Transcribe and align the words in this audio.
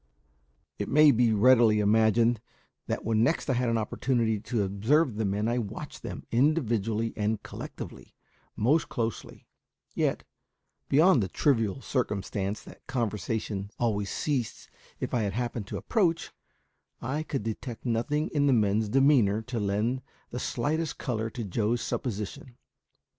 It 0.79 0.89
may 0.89 1.11
be 1.11 1.31
readily 1.31 1.79
imagined 1.79 2.41
that 2.87 3.05
when 3.05 3.21
next 3.21 3.51
I 3.51 3.53
had 3.53 3.69
an 3.69 3.77
opportunity 3.77 4.39
to 4.39 4.63
observe 4.63 5.13
the 5.15 5.25
men 5.25 5.47
I 5.47 5.59
watched 5.59 6.01
them, 6.01 6.23
individually 6.31 7.13
and 7.15 7.43
collectively, 7.43 8.15
most 8.55 8.89
closely; 8.89 9.45
yet, 9.93 10.23
beyond 10.89 11.21
the 11.21 11.27
trivial 11.27 11.81
circumstance 11.81 12.63
that 12.63 12.87
conversation 12.87 13.69
always 13.77 14.09
ceased 14.09 14.71
if 14.99 15.13
I 15.13 15.21
happened 15.21 15.67
to 15.67 15.77
approach, 15.77 16.31
I 16.99 17.21
could 17.21 17.43
detect 17.43 17.85
nothing 17.85 18.29
in 18.29 18.47
the 18.47 18.53
men's 18.53 18.89
demeanour 18.89 19.43
to 19.43 19.59
lend 19.59 20.01
the 20.31 20.39
slightest 20.39 20.97
colour 20.97 21.29
to 21.29 21.43
Joe's 21.43 21.81
supposition. 21.83 22.57